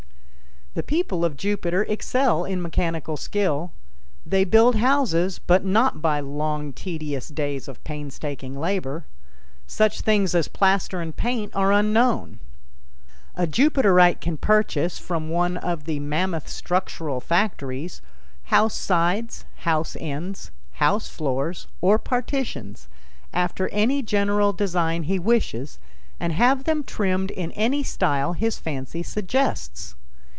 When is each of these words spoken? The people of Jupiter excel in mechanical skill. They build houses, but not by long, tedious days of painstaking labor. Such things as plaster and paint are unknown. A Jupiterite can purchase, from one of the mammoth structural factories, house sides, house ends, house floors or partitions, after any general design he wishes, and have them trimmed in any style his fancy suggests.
The 0.73 0.83
people 0.83 1.25
of 1.25 1.35
Jupiter 1.35 1.83
excel 1.83 2.45
in 2.45 2.61
mechanical 2.61 3.17
skill. 3.17 3.73
They 4.25 4.45
build 4.45 4.77
houses, 4.77 5.37
but 5.37 5.65
not 5.65 6.01
by 6.01 6.21
long, 6.21 6.71
tedious 6.71 7.27
days 7.27 7.67
of 7.67 7.83
painstaking 7.83 8.57
labor. 8.57 9.05
Such 9.67 9.99
things 9.99 10.33
as 10.33 10.47
plaster 10.47 11.01
and 11.01 11.13
paint 11.13 11.53
are 11.57 11.73
unknown. 11.73 12.39
A 13.35 13.45
Jupiterite 13.45 14.21
can 14.21 14.37
purchase, 14.37 14.97
from 14.97 15.29
one 15.29 15.57
of 15.57 15.83
the 15.83 15.99
mammoth 15.99 16.47
structural 16.47 17.19
factories, 17.19 18.01
house 18.43 18.73
sides, 18.77 19.43
house 19.65 19.97
ends, 19.99 20.51
house 20.75 21.09
floors 21.09 21.67
or 21.81 21.99
partitions, 21.99 22.87
after 23.33 23.67
any 23.73 24.01
general 24.01 24.53
design 24.53 25.03
he 25.03 25.19
wishes, 25.19 25.79
and 26.17 26.31
have 26.31 26.63
them 26.63 26.81
trimmed 26.85 27.29
in 27.29 27.51
any 27.57 27.83
style 27.83 28.31
his 28.31 28.57
fancy 28.57 29.03
suggests. 29.03 29.95